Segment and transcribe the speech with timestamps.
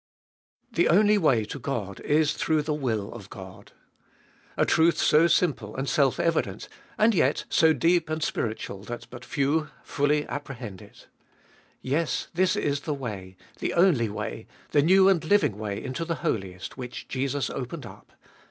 [0.69, 0.69] 1.
[0.77, 3.71] The only way to God is through the will of God.
[4.57, 6.67] A truth so simple and self evident!
[6.97, 11.05] and yet so deep and spiritual that but few fully apprehend it.
[11.83, 16.23] Yes, this is the way, the only way, the new and living way into the
[16.25, 18.11] Holiest which Jesus opened up.